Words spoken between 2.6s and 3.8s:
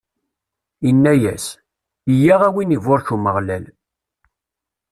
iburek Umeɣlal!